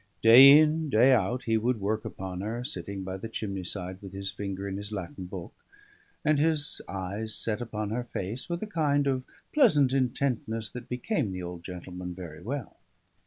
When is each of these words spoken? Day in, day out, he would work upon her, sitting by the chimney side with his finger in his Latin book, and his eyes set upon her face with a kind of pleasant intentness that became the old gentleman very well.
Day 0.23 0.57
in, 0.57 0.89
day 0.89 1.13
out, 1.13 1.43
he 1.43 1.57
would 1.59 1.79
work 1.79 2.03
upon 2.05 2.41
her, 2.41 2.63
sitting 2.63 3.03
by 3.03 3.17
the 3.17 3.29
chimney 3.29 3.63
side 3.63 4.01
with 4.01 4.13
his 4.13 4.31
finger 4.31 4.67
in 4.67 4.77
his 4.77 4.91
Latin 4.91 5.25
book, 5.25 5.53
and 6.25 6.39
his 6.39 6.81
eyes 6.87 7.35
set 7.35 7.61
upon 7.61 7.91
her 7.91 8.05
face 8.05 8.49
with 8.49 8.63
a 8.63 8.65
kind 8.65 9.05
of 9.05 9.21
pleasant 9.53 9.93
intentness 9.93 10.71
that 10.71 10.89
became 10.89 11.31
the 11.31 11.43
old 11.43 11.63
gentleman 11.63 12.15
very 12.15 12.41
well. 12.41 12.77